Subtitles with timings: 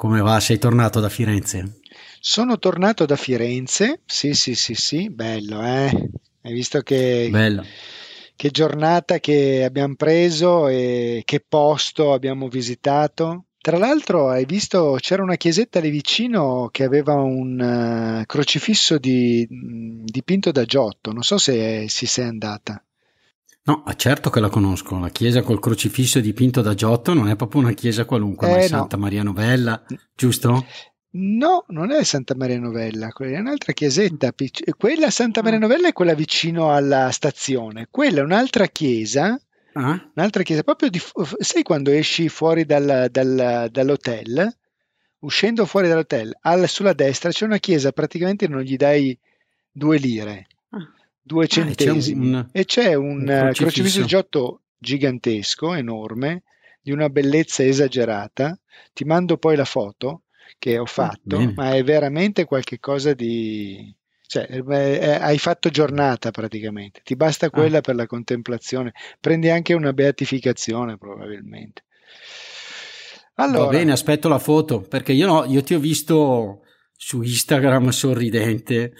[0.00, 0.40] Come va?
[0.40, 1.80] Sei tornato da Firenze?
[2.20, 5.90] Sono tornato da Firenze, sì sì sì sì, bello eh.
[6.40, 7.62] Hai visto che, bello.
[8.34, 13.48] che giornata che abbiamo preso e che posto abbiamo visitato?
[13.60, 19.46] Tra l'altro, hai visto c'era una chiesetta lì vicino che aveva un uh, crocifisso di,
[19.50, 21.12] dipinto da Giotto.
[21.12, 22.82] Non so se si sei andata.
[23.62, 24.98] No, certo che la conosco.
[24.98, 28.58] La chiesa col crocifisso dipinto da Giotto non è proprio una chiesa qualunque, eh, ma
[28.58, 29.02] è Santa no.
[29.02, 30.66] Maria Novella, giusto?
[31.12, 34.32] No, non è Santa Maria Novella, è un'altra chiesetta.
[34.76, 37.88] Quella Santa Maria Novella è quella vicino alla stazione.
[37.90, 39.38] Quella è un'altra chiesa.
[39.74, 40.10] Ah.
[40.14, 41.00] Un'altra chiesa, proprio di,
[41.38, 44.52] sai quando esci fuori dal, dal, dall'hotel,
[45.20, 49.16] uscendo fuori dall'hotel, al, sulla destra c'è una chiesa, praticamente non gli dai
[49.70, 50.46] due lire
[51.22, 53.62] due centesimi ah, e c'è un, un crocifisso.
[53.62, 56.44] crocifisso di Giotto gigantesco, enorme,
[56.82, 58.58] di una bellezza esagerata.
[58.92, 60.22] Ti mando poi la foto
[60.58, 63.94] che ho ah, fatto, ah, ma è veramente qualcosa di...
[64.30, 67.50] Cioè, è, hai fatto giornata praticamente, ti basta ah.
[67.50, 67.80] quella ah.
[67.80, 71.84] per la contemplazione, prendi anche una beatificazione probabilmente.
[73.34, 76.62] Allora, Va bene, aspetto la foto, perché io, no, io ti ho visto
[76.94, 78.92] su Instagram sorridente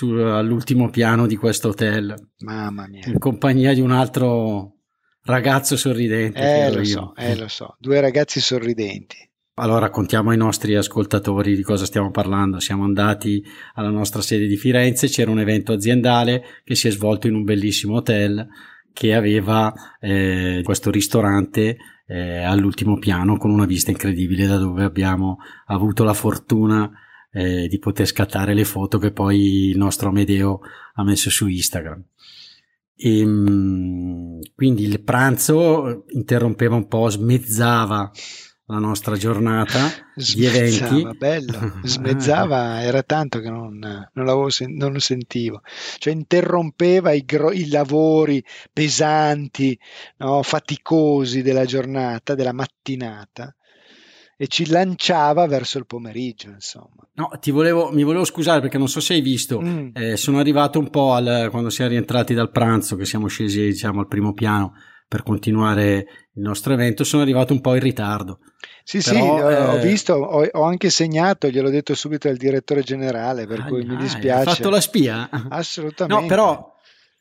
[0.00, 2.14] all'ultimo piano di questo hotel.
[2.40, 3.06] Mamma mia.
[3.06, 4.74] In compagnia di un altro
[5.22, 6.38] ragazzo sorridente.
[6.38, 6.84] Eh, lo io.
[6.84, 7.76] so, eh, lo so.
[7.78, 9.16] Due ragazzi sorridenti.
[9.56, 12.58] Allora raccontiamo ai nostri ascoltatori di cosa stiamo parlando.
[12.58, 13.42] Siamo andati
[13.74, 17.44] alla nostra sede di Firenze, c'era un evento aziendale che si è svolto in un
[17.44, 18.48] bellissimo hotel
[18.92, 21.76] che aveva eh, questo ristorante
[22.06, 26.90] eh, all'ultimo piano con una vista incredibile da dove abbiamo avuto la fortuna
[27.34, 30.60] eh, di poter scattare le foto che poi il nostro Amedeo
[30.94, 32.02] ha messo su Instagram.
[32.96, 38.10] E, ehm, quindi il pranzo interrompeva un po', smezzava
[38.66, 41.06] la nostra giornata di eventi.
[41.18, 43.78] bello, smezzava, era tanto che non,
[44.12, 45.60] non, sen- non lo sentivo,
[45.98, 48.42] cioè interrompeva i, gro- i lavori
[48.72, 49.78] pesanti,
[50.18, 53.54] no, faticosi della giornata, della mattinata
[54.36, 57.08] e ci lanciava verso il pomeriggio, insomma.
[57.14, 59.88] No, ti volevo, mi volevo scusare perché non so se hai visto, mm.
[59.94, 64.00] eh, sono arrivato un po' al, quando siamo rientrati dal pranzo, che siamo scesi diciamo
[64.00, 64.74] al primo piano
[65.06, 68.40] per continuare il nostro evento, sono arrivato un po' in ritardo.
[68.82, 69.56] Sì, Però, sì, eh...
[69.56, 73.84] ho visto, ho, ho, anche segnato, gliel'ho detto subito al direttore generale, per ah, cui
[73.84, 74.48] mi dispiace.
[74.48, 75.28] Hai fatto la spia?
[75.50, 76.22] Assolutamente.
[76.22, 76.74] No, però,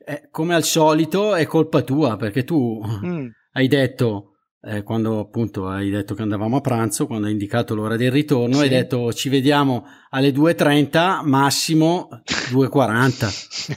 [0.05, 3.27] eh, come al solito, è colpa tua, perché tu mm.
[3.53, 4.32] hai detto
[4.65, 8.55] eh, quando appunto hai detto che andavamo a pranzo, quando hai indicato l'ora del ritorno,
[8.55, 8.61] sì.
[8.61, 12.07] hai detto ci vediamo alle 2.30, massimo
[12.51, 13.75] 2.40.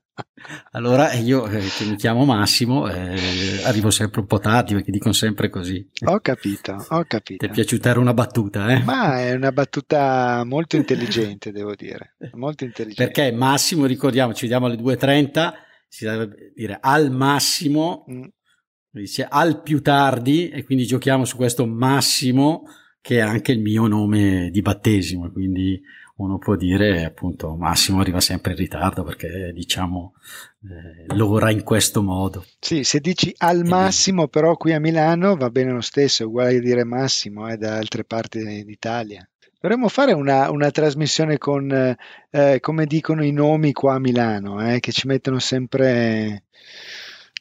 [0.72, 5.12] allora io eh, che mi chiamo Massimo eh, arrivo sempre un po' tardi perché dicono
[5.12, 5.86] sempre così.
[6.06, 7.44] Ho capito, ho capito.
[7.44, 8.82] Ti è piaciuta era una battuta, eh?
[8.82, 12.14] Ma è una battuta molto intelligente, devo dire.
[12.32, 13.12] Molto intelligente.
[13.12, 15.52] Perché Massimo, ricordiamo, ci vediamo alle 2.30,
[15.86, 18.24] si deve dire al massimo mm
[18.90, 22.64] dice al più tardi e quindi giochiamo su questo massimo
[23.00, 25.80] che è anche il mio nome di battesimo quindi
[26.18, 30.14] uno può dire appunto Massimo arriva sempre in ritardo perché diciamo
[30.64, 32.44] eh, l'ora in questo modo.
[32.58, 36.60] Sì se dici al massimo però qui a Milano va bene lo stesso uguale a
[36.60, 39.28] dire Massimo eh, da altre parti d'Italia.
[39.60, 41.96] Dovremmo fare una, una trasmissione con,
[42.30, 46.44] eh, come dicono i nomi qua a Milano, eh, che ci mettono sempre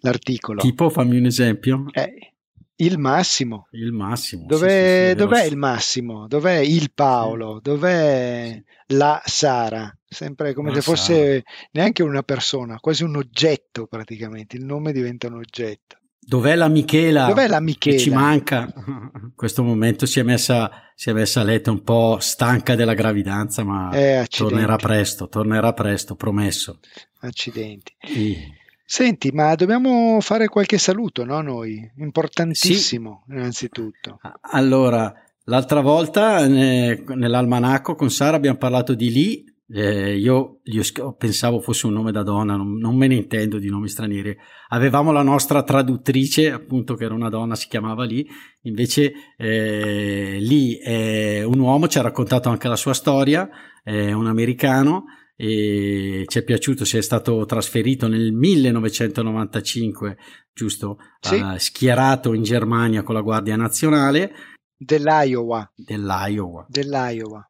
[0.01, 0.61] l'articolo.
[0.61, 1.85] Tipo, fammi un esempio.
[1.91, 2.33] Eh,
[2.79, 3.67] il massimo.
[3.71, 4.45] Il massimo.
[4.45, 6.27] Dov'è, sì, sì, dov'è il massimo?
[6.27, 7.59] Dov'è il Paolo?
[7.61, 9.91] Dov'è la Sara?
[10.07, 11.41] Sempre come la se fosse Sara.
[11.71, 14.57] neanche una persona, quasi un oggetto praticamente.
[14.57, 15.97] Il nome diventa un oggetto.
[16.19, 17.27] Dov'è la Michela?
[17.27, 17.97] Dov'è la Michela?
[17.97, 18.71] ci manca.
[18.85, 22.93] In questo momento si è, messa, si è messa a letto un po' stanca della
[22.93, 26.79] gravidanza, ma eh, tornerà presto, tornerà presto, promesso.
[27.21, 27.95] Accidenti.
[28.01, 28.51] E...
[28.89, 31.41] Senti, ma dobbiamo fare qualche saluto, no?
[31.41, 33.33] Noi, importantissimo, sì.
[33.33, 34.17] innanzitutto.
[34.51, 35.13] Allora,
[35.43, 41.93] l'altra volta nell'almanacco con Sara abbiamo parlato di lì eh, io, io, pensavo fosse un
[41.93, 44.35] nome da donna, non, non, me ne intendo di nomi stranieri.
[44.69, 48.25] Avevamo la nostra traduttrice, appunto, che era una donna, si chiamava lì,
[48.61, 53.49] invece eh, lì è un uomo, ci ha raccontato anche la sua storia,
[53.83, 55.05] è un americano
[55.39, 60.17] e ci è piaciuto, si è stato trasferito nel 1995,
[60.51, 60.97] giusto?
[61.19, 61.35] Sì.
[61.35, 64.31] Uh, schierato in Germania con la Guardia Nazionale.
[64.75, 65.71] Dell'Iowa.
[65.75, 66.65] Dell'Iowa.
[66.67, 67.47] Dell'Iowa.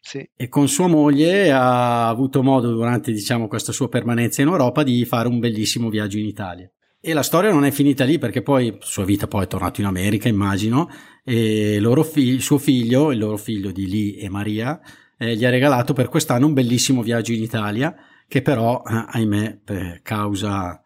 [0.00, 0.28] Sì.
[0.34, 5.04] E con sua moglie ha avuto modo durante diciamo, questa sua permanenza in Europa di
[5.04, 6.68] fare un bellissimo viaggio in Italia.
[7.00, 9.86] E la storia non è finita lì perché poi sua vita poi è tornato in
[9.86, 10.88] America, immagino,
[11.24, 14.80] e fi- suo figlio, il loro figlio di Lee e Maria,
[15.22, 17.94] eh, gli ha regalato per quest'anno un bellissimo viaggio in Italia
[18.26, 20.82] che però, eh, ahimè, per causa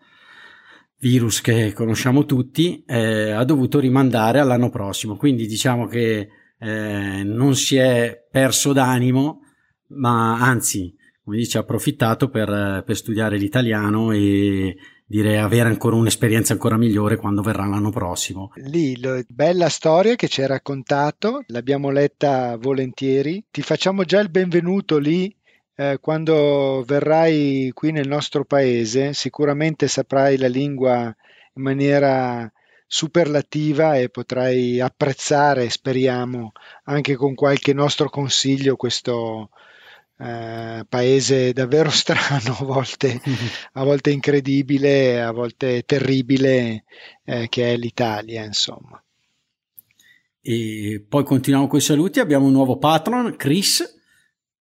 [0.98, 5.16] virus che conosciamo tutti, eh, ha dovuto rimandare all'anno prossimo.
[5.16, 6.28] Quindi diciamo che
[6.58, 9.40] eh, non si è perso d'animo,
[9.88, 10.94] ma anzi,
[11.24, 14.76] come dice, ha approfittato per, per studiare l'italiano e
[15.06, 18.50] direi avere ancora un'esperienza ancora migliore quando verrà l'anno prossimo.
[18.56, 23.44] Lì, lo, bella storia che ci hai raccontato, l'abbiamo letta volentieri.
[23.50, 25.34] Ti facciamo già il benvenuto lì
[25.76, 29.12] eh, quando verrai qui nel nostro paese.
[29.12, 31.14] Sicuramente saprai la lingua
[31.54, 32.50] in maniera
[32.88, 36.52] superlativa e potrai apprezzare, speriamo,
[36.84, 39.50] anche con qualche nostro consiglio questo
[40.18, 43.20] eh, paese davvero strano, a volte,
[43.72, 46.84] a volte, incredibile, a volte terribile,
[47.24, 49.02] eh, che è l'Italia, insomma.
[50.40, 53.94] E poi continuiamo con i saluti, abbiamo un nuovo patron, Chris,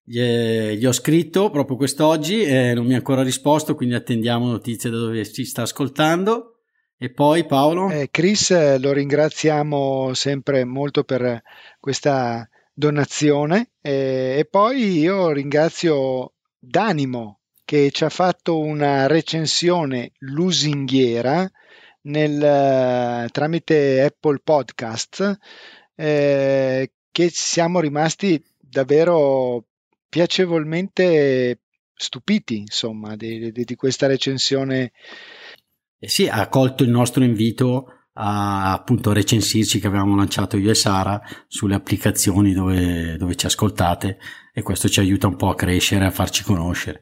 [0.08, 4.98] gli, ho scritto proprio quest'oggi e non mi ha ancora risposto, quindi attendiamo notizie da
[4.98, 6.60] dove ci sta ascoltando.
[6.98, 7.90] E poi Paolo?
[7.90, 11.42] Eh, Chris eh, lo ringraziamo sempre molto per
[11.80, 21.50] questa donazione eh, e poi io ringrazio Danimo che ci ha fatto una recensione lusinghiera
[22.02, 25.40] nel, tramite Apple Podcast
[25.96, 29.64] eh, che siamo rimasti davvero
[30.10, 31.62] piacevolmente
[31.96, 34.92] stupiti insomma di, di, di questa recensione.
[35.98, 40.76] Eh sì, ha accolto il nostro invito a appunto recensirci che avevamo lanciato io e
[40.76, 44.18] Sara sulle applicazioni dove, dove ci ascoltate
[44.54, 47.02] e questo ci aiuta un po' a crescere, a farci conoscere.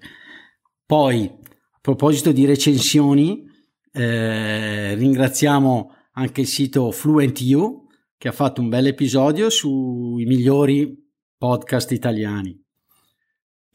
[0.85, 3.43] Poi, a proposito di recensioni,
[3.91, 7.87] eh, ringraziamo anche il sito FluentU
[8.17, 10.97] che ha fatto un bel episodio sui migliori
[11.37, 12.59] podcast italiani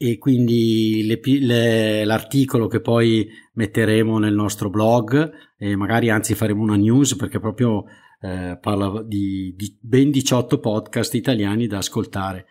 [0.01, 5.29] e quindi le, le, l'articolo che poi metteremo nel nostro blog
[5.61, 7.83] e magari anzi faremo una news perché proprio
[8.21, 12.45] eh, parla di, di, ben 18 podcast italiani da ascoltare.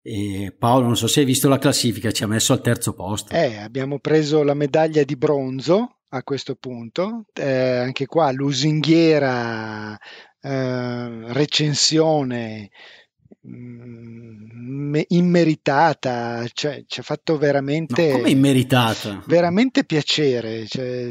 [0.00, 3.34] E Paolo, non so se hai visto la classifica, ci ha messo al terzo posto.
[3.34, 9.98] Eh, abbiamo preso la medaglia di bronzo a questo punto, eh, anche qua lusinghiera,
[10.40, 12.70] eh, recensione
[15.08, 19.20] immeritata, cioè ci ha fatto veramente, no, come immeritata?
[19.26, 20.64] veramente piacere.
[20.66, 21.10] Cioè,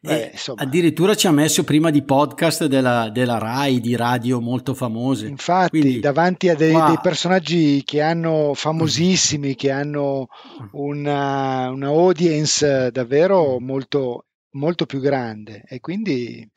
[0.00, 5.26] beh, addirittura ci ha messo prima di podcast della, della Rai, di radio molto famose.
[5.26, 10.28] Infatti, Quindi, davanti a dei, dei, personaggi che hanno famosissimi, che hanno
[10.72, 15.64] una, una audience davvero molto, molto più grande.
[15.68, 16.48] E quindi.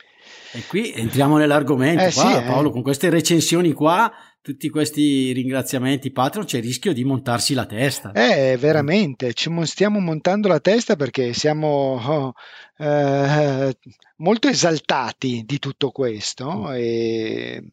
[0.54, 2.42] E qui entriamo nell'argomento, eh, qua, sì, eh.
[2.44, 2.72] Paolo, eh.
[2.72, 4.12] con queste recensioni qua
[4.46, 8.12] tutti questi ringraziamenti Patreon c'è il rischio di montarsi la testa.
[8.12, 12.34] Eh, veramente, ci stiamo montando la testa perché siamo oh,
[12.78, 13.76] eh,
[14.18, 16.74] molto esaltati di tutto questo mm.
[16.76, 17.64] e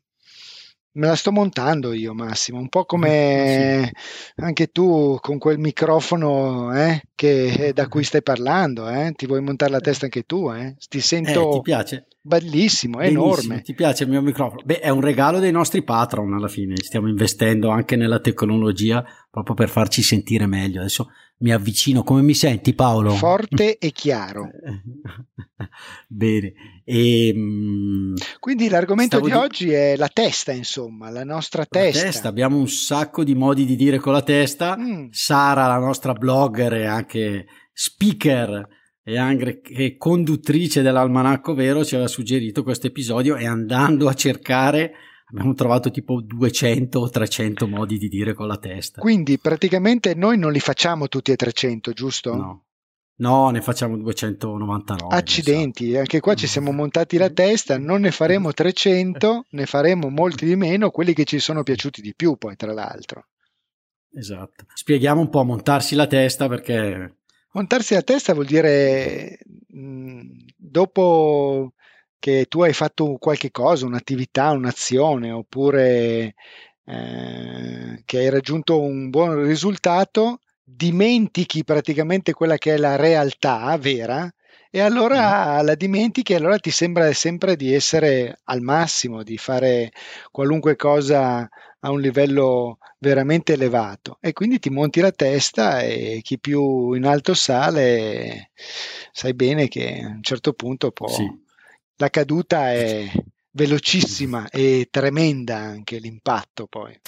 [0.95, 4.43] Me la sto montando io, Massimo, un po' come sì.
[4.43, 8.89] anche tu con quel microfono eh, che, da cui stai parlando.
[8.89, 9.13] Eh?
[9.17, 10.51] Ti vuoi montare la testa anche tu?
[10.51, 10.77] Eh?
[10.89, 12.07] Ti sento eh, ti piace?
[12.23, 13.63] bellissimo, è Benissimo, enorme.
[13.63, 14.63] Ti piace il mio microfono?
[14.65, 16.75] Beh, è un regalo dei nostri patron alla fine.
[16.77, 20.81] Stiamo investendo anche nella tecnologia proprio per farci sentire meglio.
[20.81, 21.09] Adesso
[21.39, 22.05] mi avvicino.
[22.05, 23.11] Come mi senti, Paolo?
[23.11, 24.51] Forte e chiaro.
[26.07, 26.53] Bene.
[26.85, 28.02] E, ehm,
[28.43, 32.03] Quindi l'argomento di, di oggi è la testa, insomma, la nostra testa.
[32.03, 32.27] testa.
[32.27, 34.77] Abbiamo un sacco di modi di dire con la testa.
[34.77, 35.11] Mm.
[35.13, 38.67] Sara, la nostra blogger e anche speaker
[39.05, 44.93] e anche conduttrice dell'Almanacco Vero, ci aveva suggerito questo episodio e andando a cercare
[45.31, 49.01] abbiamo trovato tipo 200 o 300 modi di dire con la testa.
[49.01, 52.35] Quindi praticamente noi non li facciamo tutti e 300, giusto?
[52.35, 52.65] No.
[53.17, 55.15] No, ne facciamo 299.
[55.15, 60.47] Accidenti, anche qua ci siamo montati la testa, non ne faremo 300, ne faremo molti
[60.47, 63.27] di meno, quelli che ci sono piaciuti di più poi tra l'altro.
[64.15, 64.67] Esatto.
[64.75, 67.17] Spieghiamo un po' montarsi la testa perché...
[67.53, 69.39] Montarsi la testa vuol dire
[69.69, 70.23] mh,
[70.57, 71.75] dopo
[72.19, 76.35] che tu hai fatto qualche cosa, un'attività, un'azione, oppure
[76.85, 84.33] eh, che hai raggiunto un buon risultato, dimentichi praticamente quella che è la realtà vera
[84.71, 85.67] e allora mm.
[85.67, 89.93] la dimentichi e allora ti sembra sempre di essere al massimo, di fare
[90.31, 91.49] qualunque cosa
[91.85, 97.05] a un livello veramente elevato e quindi ti monti la testa e chi più in
[97.05, 98.51] alto sale
[99.11, 101.09] sai bene che a un certo punto può...
[101.09, 101.29] Sì.
[101.97, 103.11] la caduta è
[103.51, 106.99] velocissima e tremenda anche l'impatto poi.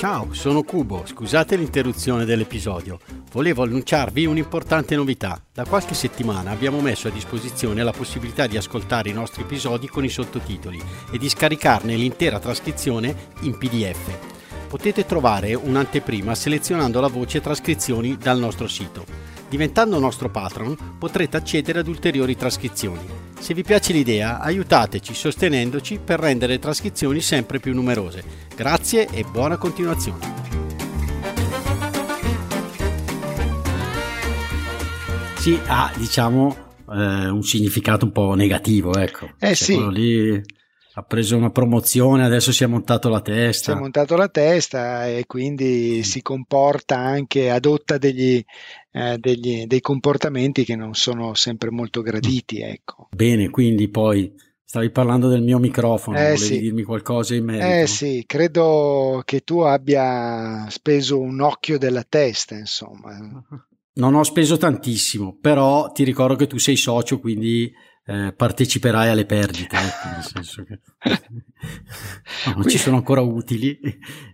[0.00, 3.00] Ciao, sono Cubo, scusate l'interruzione dell'episodio.
[3.32, 5.38] Volevo annunciarvi un'importante novità.
[5.52, 10.02] Da qualche settimana abbiamo messo a disposizione la possibilità di ascoltare i nostri episodi con
[10.02, 10.80] i sottotitoli
[11.12, 14.68] e di scaricarne l'intera trascrizione in PDF.
[14.68, 19.04] Potete trovare un'anteprima selezionando la voce trascrizioni dal nostro sito.
[19.50, 23.29] Diventando nostro patron potrete accedere ad ulteriori trascrizioni.
[23.40, 28.22] Se vi piace l'idea, aiutateci sostenendoci per rendere le trascrizioni sempre più numerose.
[28.54, 30.18] Grazie e buona continuazione.
[35.38, 36.54] Sì, ha diciamo
[36.92, 39.30] eh, un significato un po' negativo, ecco.
[39.38, 39.90] Eh cioè, sì.
[39.90, 40.42] Lì
[41.00, 43.72] ha preso una promozione, adesso si è montato la testa.
[43.72, 48.42] Si è montato la testa e quindi si comporta anche, adotta degli,
[48.92, 52.60] eh, degli, dei comportamenti che non sono sempre molto graditi.
[52.60, 53.08] Ecco.
[53.10, 56.60] Bene, quindi poi stavi parlando del mio microfono, eh, volevi sì.
[56.60, 57.66] dirmi qualcosa in merito?
[57.66, 63.18] Eh sì, credo che tu abbia speso un occhio della testa, insomma.
[63.92, 67.72] Non ho speso tantissimo, però ti ricordo che tu sei socio, quindi
[68.10, 70.80] eh, parteciperai alle perdite, ecco, nel senso che
[72.46, 73.78] no, non ci sono ancora utili,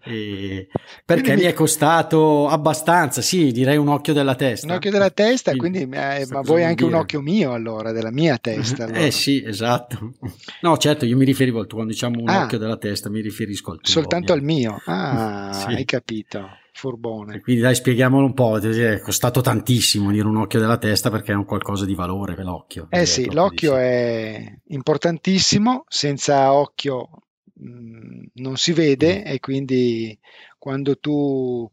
[0.02, 0.68] e,
[1.04, 4.66] perché quindi mi è costato abbastanza, sì, direi un occhio della testa.
[4.66, 6.94] Un occhio della testa, quindi, quindi eh, ma vuoi anche dire?
[6.96, 8.84] un occhio mio allora, della mia testa?
[8.84, 9.00] Eh, allora.
[9.00, 10.14] Eh sì, esatto.
[10.62, 13.20] No, certo, io mi riferivo al tuo, quando diciamo un ah, occhio della testa, mi
[13.20, 13.92] riferisco al tuo.
[13.92, 14.64] Soltanto ovviamente.
[14.64, 15.74] al mio, ah, sì.
[15.74, 17.40] hai capito furbone.
[17.40, 21.34] Quindi dai, spieghiamolo un po', è costato tantissimo dire un occhio della testa perché è
[21.34, 22.88] un qualcosa di valore l'occhio.
[22.90, 27.08] Eh sì, l'occhio è importantissimo, senza occhio
[27.54, 29.22] mh, mm, non si vede mm.
[29.26, 30.18] e quindi
[30.58, 31.68] quando tu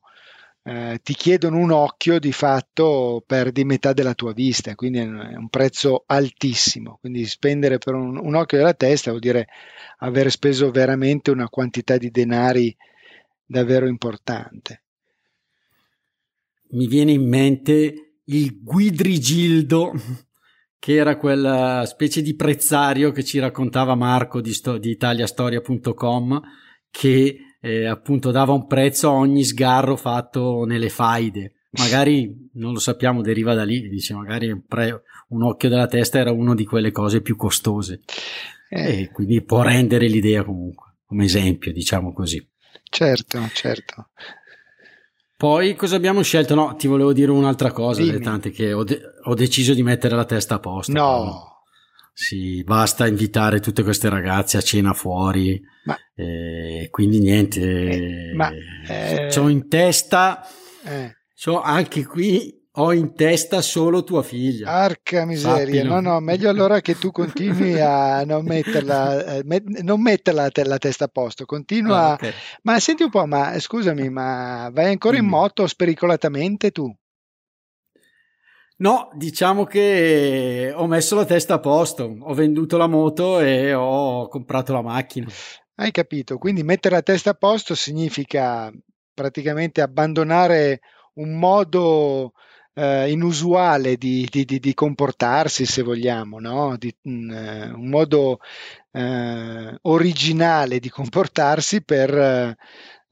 [0.63, 5.49] eh, ti chiedono un occhio di fatto perdi metà della tua vista, quindi è un
[5.49, 9.49] prezzo altissimo, quindi spendere per un, un occhio della testa vuol dire
[9.97, 12.73] aver speso veramente una quantità di denari
[13.45, 14.82] davvero importante
[16.73, 19.93] mi viene in mente il Guidrigildo,
[20.79, 26.41] che era quella specie di prezzario che ci raccontava Marco di, sto- di italiastoria.com,
[26.89, 31.53] che eh, appunto dava un prezzo a ogni sgarro fatto nelle faide.
[31.71, 36.19] Magari non lo sappiamo, deriva da lì, dice magari un, pre- un occhio della testa
[36.19, 38.01] era una di quelle cose più costose.
[38.69, 39.01] Eh.
[39.01, 42.45] E quindi può rendere l'idea comunque, come esempio, diciamo così.
[42.89, 44.09] Certo, certo.
[45.43, 46.55] Poi cosa abbiamo scelto?
[46.55, 48.21] No, ti volevo dire un'altra cosa, Dimmi.
[48.21, 50.93] tante che ho, de- ho, deciso di mettere la testa a posto.
[50.93, 51.63] No.
[52.13, 55.61] Sì, basta invitare tutte queste ragazze a cena fuori.
[55.83, 57.59] Ma, eh, quindi niente.
[57.59, 58.51] Eh, ma,
[58.87, 60.47] eh, c'ho in testa,
[60.85, 61.13] eh.
[61.35, 64.71] c'ho anche qui ho in testa solo tua figlia.
[64.71, 65.93] Arca miseria, Sappilo.
[65.93, 70.65] no, no, meglio allora che tu continui a non metterla, eh, met- non metterla te-
[70.65, 72.11] la testa a posto, continua.
[72.11, 72.31] Ah, okay.
[72.63, 76.91] Ma senti un po', ma scusami, ma vai ancora in moto spericolatamente tu?
[78.77, 84.27] No, diciamo che ho messo la testa a posto, ho venduto la moto e ho
[84.27, 85.27] comprato la macchina.
[85.75, 86.37] Hai capito?
[86.39, 88.71] Quindi mettere la testa a posto significa
[89.13, 90.81] praticamente abbandonare
[91.15, 92.33] un modo
[92.73, 96.77] eh, inusuale di, di, di, di, comportarsi, se vogliamo, no?
[96.79, 98.39] mh, mm, eh, un modo
[98.91, 102.55] eh, originale di comportarsi per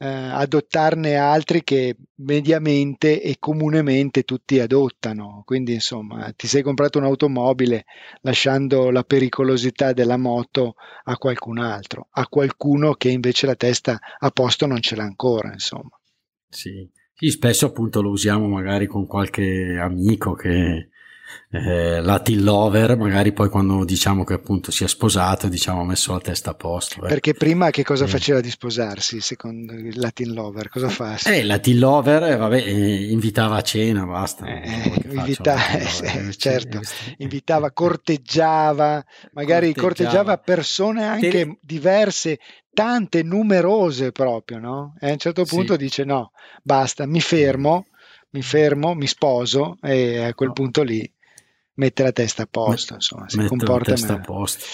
[0.01, 5.43] eh, adottarne altri che mediamente e comunemente tutti adottano.
[5.45, 7.85] Quindi, insomma, ti sei comprato un'automobile
[8.21, 14.31] lasciando la pericolosità della moto a qualcun altro, a qualcuno che invece la testa a
[14.31, 15.99] posto non ce l'ha ancora, insomma.
[16.49, 16.89] Sì.
[17.21, 20.89] Sì, spesso appunto lo usiamo magari con qualche amico che
[21.51, 26.13] eh, Latin lover, magari poi quando diciamo che appunto si è sposato, diciamo ha messo
[26.13, 27.05] la testa a posto.
[27.05, 27.07] Eh.
[27.07, 28.07] Perché prima che cosa eh.
[28.07, 30.69] faceva di sposarsi, secondo il Latin lover?
[30.69, 31.15] Cosa fa?
[31.25, 34.45] Eh, Latin lover, eh, vabbè, eh, invitava a cena, basta.
[35.11, 35.59] Invita-
[36.35, 36.79] certo,
[37.17, 41.57] invitava, corteggiava, magari corteggiava, corteggiava persone anche Te...
[41.61, 42.39] diverse
[42.73, 44.95] tante, numerose proprio, no?
[44.99, 45.79] E a un certo punto sì.
[45.79, 46.31] dice no,
[46.63, 47.87] basta, mi fermo,
[48.31, 50.53] mi fermo, mi sposo e a quel no.
[50.53, 51.09] punto lì
[51.73, 54.21] mette la testa a posto, insomma, si comporta la testa male.
[54.21, 54.65] a posto.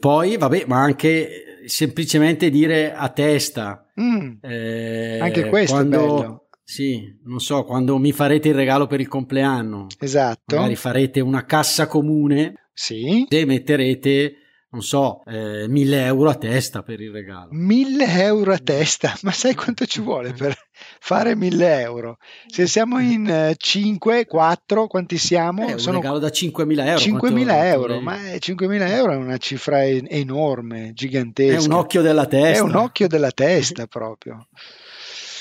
[0.00, 3.90] Poi, vabbè, ma anche semplicemente dire a testa.
[4.00, 6.48] Mm, eh, anche questo quando.
[6.66, 9.86] Sì, non so, quando mi farete il regalo per il compleanno.
[9.98, 10.56] Esatto.
[10.56, 12.68] Magari farete una cassa comune.
[12.72, 13.26] Sì.
[13.28, 14.34] E metterete
[14.74, 17.48] non so, eh, 1000 euro a testa per il regalo.
[17.52, 20.56] 1000 euro a testa, ma sai quanto ci vuole per
[20.98, 22.18] fare 1000 euro?
[22.48, 25.68] Se siamo in eh, 5, 4, quanti siamo?
[25.68, 26.98] Eh, Sono un regalo da 5000 euro.
[26.98, 31.60] 5000 euro, ma 5000 euro è una cifra enorme, gigantesca.
[31.60, 32.64] È un occhio della testa.
[32.64, 34.48] È un occhio della testa proprio.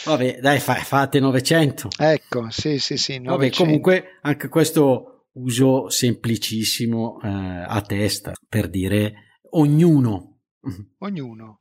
[0.05, 1.89] Vabbè, dai, fa, fate 900.
[1.97, 3.19] Ecco, sì, sì, sì.
[3.19, 3.31] 900.
[3.31, 9.22] Vabbè, comunque anche questo uso semplicissimo eh, a testa per dire
[9.53, 10.39] ognuno.
[10.99, 11.57] Ognuno.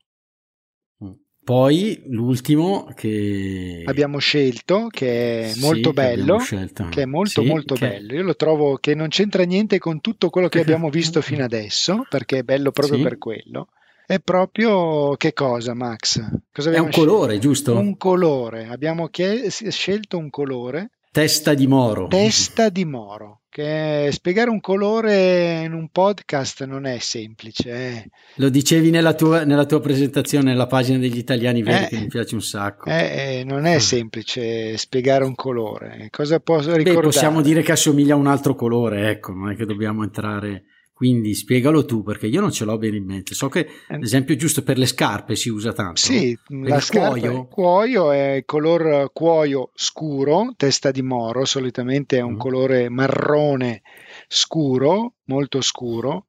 [1.05, 1.13] Mm.
[1.45, 7.49] Poi l'ultimo che abbiamo scelto, che è molto sì, bello, che, che, è molto sì,
[7.49, 7.89] molto che...
[7.89, 8.15] bello.
[8.15, 12.07] Io lo trovo che non c'entra niente con tutto quello che abbiamo visto fino adesso,
[12.09, 13.03] perché è bello proprio sì.
[13.03, 13.69] per quello.
[14.07, 16.21] È proprio che cosa, Max?
[16.53, 17.49] Cosa è un colore, scelto?
[17.49, 17.79] giusto?
[17.79, 18.67] Un colore.
[18.67, 20.91] Abbiamo scelto un colore.
[21.11, 22.09] Testa di moro.
[22.09, 27.71] Testa di moro che spiegare un colore in un podcast non è semplice.
[27.71, 28.11] Eh.
[28.37, 32.07] Lo dicevi nella tua, nella tua, presentazione, nella pagina degli italiani veri, eh, che mi
[32.07, 32.89] piace un sacco.
[32.89, 33.81] Eh, eh non è ah.
[33.81, 36.09] semplice spiegare un colore.
[36.11, 36.95] Cosa posso ricordare?
[36.95, 40.65] Beh, possiamo dire che assomiglia a un altro colore, ecco, non è che dobbiamo entrare
[40.93, 43.35] quindi spiegalo tu perché io non ce l'ho bene in mente.
[43.35, 44.05] So che ad eh.
[44.05, 46.01] esempio giusto per le scarpe si usa tanto.
[46.01, 46.69] Sì, no?
[46.69, 47.47] la scarpa, cuoio.
[47.47, 52.39] cuoio è color cuoio scuro, testa di moro, solitamente è un mm.
[52.39, 53.83] colore marrone
[54.29, 56.27] scuro, molto scuro,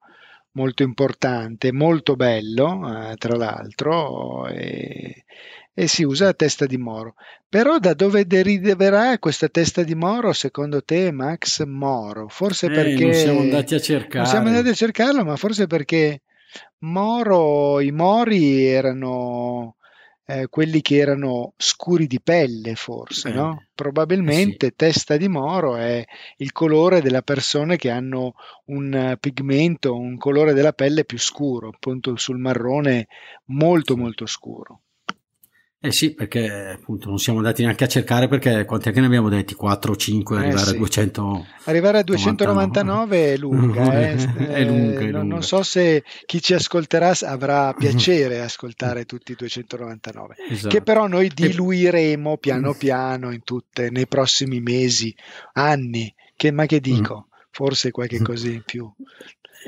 [0.53, 4.48] molto importante, molto bello, eh, tra l'altro.
[4.48, 5.25] E,
[5.74, 7.15] e si usa la testa di Moro.
[7.50, 12.27] Però da dove deriverà questa testa di Moro, secondo te, Max Moro?
[12.27, 13.03] Forse eh, perché...
[13.06, 14.18] Non siamo andati a cercare.
[14.20, 16.22] Non siamo andati a cercarlo, ma forse perché
[16.80, 19.77] Moro, i Mori erano
[20.25, 23.66] eh, quelli che erano scuri di pelle, forse, eh, no?
[23.74, 24.74] Probabilmente sì.
[24.75, 26.03] testa di Moro è
[26.38, 28.33] il colore delle persone che hanno
[28.66, 33.07] un pigmento, un colore della pelle più scuro, appunto sul marrone
[33.46, 34.82] molto molto scuro.
[35.85, 39.27] Eh sì, perché appunto non siamo andati neanche a cercare perché quanti anche ne abbiamo
[39.27, 39.53] detti?
[39.53, 40.75] 4 o 5 arrivare eh sì.
[40.75, 41.46] a 200.
[41.65, 44.13] Arrivare a 299 è lunga, eh.
[44.13, 45.24] è lunga, è lunga.
[45.24, 50.69] Non so se chi ci ascolterà avrà piacere ascoltare tutti i 299, esatto.
[50.69, 55.13] che però noi diluiremo piano piano in tutte, nei prossimi mesi,
[55.51, 57.25] anni, che, ma che dico?
[57.27, 57.31] Mm.
[57.51, 58.89] Forse qualche cosa in più.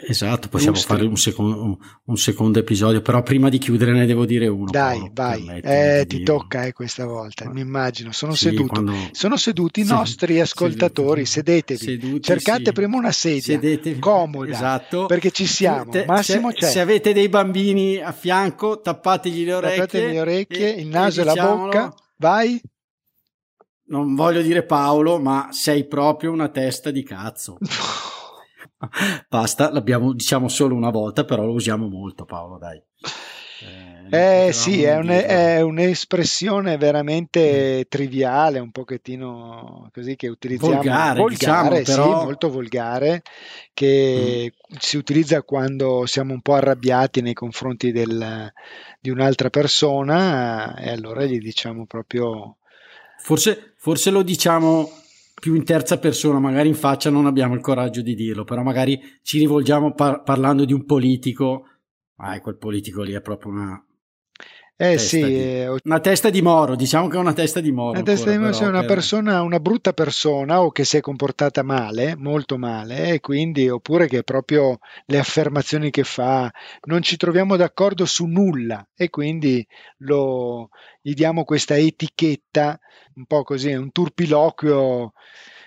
[0.03, 0.93] Esatto, possiamo Giusto.
[0.93, 4.69] fare un secondo, un secondo, episodio, però prima di chiudere ne devo dire uno.
[4.69, 8.11] Dai, Paolo, vai, eh, ti tocca eh, questa volta, mi immagino.
[8.11, 8.67] Sono, sì, seduto.
[8.67, 8.93] Quando...
[9.11, 12.71] Sono seduti i nostri ascoltatori, seduti, sedetevi, seduti, cercate sì.
[12.73, 13.99] prima una sedia Sedetevi.
[13.99, 15.05] comoda, esatto.
[15.05, 15.89] perché ci siamo.
[15.89, 16.69] Te, Massimo se, c'è.
[16.69, 19.77] Se avete dei bambini a fianco, tappategli le orecchie.
[19.77, 22.61] Tappategli le orecchie, e, il naso e, e la bocca, vai.
[23.87, 27.57] Non voglio dire Paolo, ma sei proprio una testa di cazzo.
[29.29, 32.81] Basta, l'abbiamo diciamo solo una volta, però lo usiamo molto Paolo, dai.
[34.09, 37.89] Eh, eh sì, è, un, è, un'espressione veramente mm.
[37.89, 40.75] triviale, un pochettino così che utilizziamo.
[40.75, 42.19] Volgare, volgare diciamo, però...
[42.19, 43.21] sì, molto volgare,
[43.73, 44.75] che mm.
[44.79, 48.51] si utilizza quando siamo un po' arrabbiati nei confronti del,
[48.99, 52.57] di un'altra persona e allora gli diciamo proprio...
[53.17, 54.87] Forse, forse lo diciamo
[55.39, 58.99] più in terza persona, magari in faccia non abbiamo il coraggio di dirlo, però magari
[59.21, 61.67] ci rivolgiamo par- parlando di un politico.
[62.17, 63.85] Ah, quel politico lì è proprio una.
[64.77, 67.91] Eh sì, di, eh, una testa di moro, diciamo che è una testa di moro.
[67.91, 71.63] Una testa di moro, però, una persona, una brutta persona o che si è comportata
[71.63, 76.51] male, molto male, e quindi oppure che proprio le affermazioni che fa
[76.87, 79.65] non ci troviamo d'accordo su nulla e quindi
[79.99, 80.69] lo,
[81.01, 82.77] gli diamo questa etichetta
[83.15, 85.13] un po' così, un turpiloquio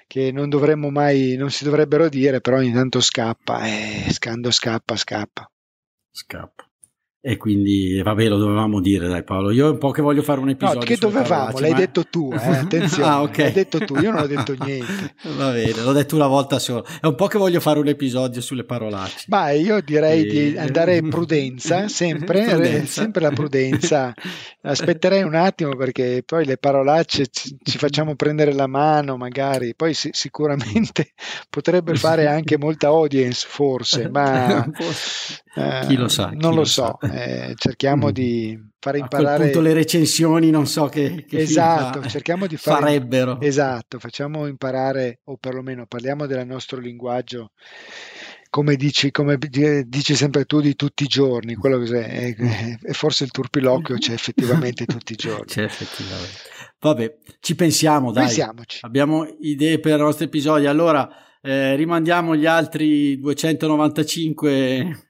[0.07, 4.97] che non dovremmo mai, non si dovrebbero dire, però ogni tanto scappa, eh, scando scappa,
[4.97, 5.51] scappa.
[6.11, 6.68] Scappa.
[7.21, 10.51] E quindi vabbè lo dovevamo dire dai Paolo io un po' che voglio fare un
[10.51, 11.77] episodio no che dovevamo l'hai ma...
[11.77, 12.37] detto tu eh?
[12.47, 13.45] attenzione ah, okay.
[13.47, 16.85] l'hai detto tu io non ho detto niente va bene l'ho detto una volta sola
[17.01, 20.31] è un po' che voglio fare un episodio sulle parolacce ma io direi e...
[20.31, 23.03] di andare in prudenza sempre prudenza.
[23.03, 24.15] sempre la prudenza
[24.63, 29.93] aspetterei un attimo perché poi le parolacce ci, ci facciamo prendere la mano magari poi
[29.93, 31.15] si, sicuramente
[31.51, 34.65] potrebbe fare anche molta audience forse ma
[35.59, 38.11] eh, chi lo sa non lo, lo so eh, cerchiamo mm.
[38.11, 39.29] di fare imparare.
[39.29, 42.81] A quel punto le recensioni non so che, che esatto, cerchiamo di fare...
[42.81, 43.41] farebbero.
[43.41, 47.53] Esatto, facciamo imparare, o perlomeno parliamo del nostro linguaggio
[48.51, 53.25] come dici, come dici sempre tu di tutti i giorni, quello che è, è forse
[53.25, 55.45] il turpiloquio c'è effettivamente tutti i giorni.
[55.45, 56.33] C'è effettivamente.
[56.81, 58.25] Vabbè, ci pensiamo, dai.
[58.25, 58.79] Pensiamoci.
[58.83, 60.67] Abbiamo idee per i nostri episodi.
[60.67, 61.09] Allora,
[61.49, 65.09] eh, rimandiamo gli altri 295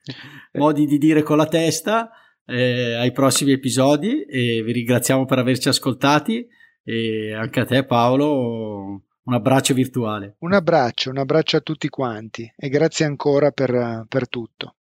[0.55, 2.11] modi di dire con la testa
[2.47, 6.47] eh, ai prossimi episodi e vi ringraziamo per averci ascoltati
[6.85, 10.37] e anche a te Paolo un abbraccio virtuale.
[10.39, 14.77] Un abbraccio, un abbraccio a tutti quanti e grazie ancora per, per tutto.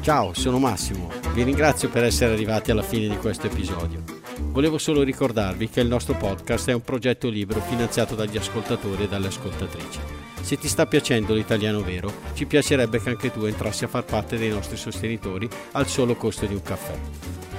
[0.00, 1.10] Ciao, sono Massimo.
[1.34, 4.04] Vi ringrazio per essere arrivati alla fine di questo episodio.
[4.52, 9.08] Volevo solo ricordarvi che il nostro podcast è un progetto libero finanziato dagli ascoltatori e
[9.08, 10.21] dalle ascoltatrici.
[10.42, 14.36] Se ti sta piacendo l'italiano vero, ci piacerebbe che anche tu entrassi a far parte
[14.36, 16.98] dei nostri sostenitori al solo costo di un caffè.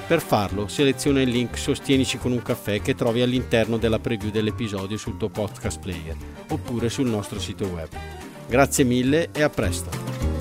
[0.05, 4.97] Per farlo, seleziona il link Sostienici con un caffè che trovi all'interno della preview dell'episodio
[4.97, 6.15] sul tuo podcast player
[6.49, 7.89] oppure sul nostro sito web.
[8.47, 10.32] Grazie mille e a presto!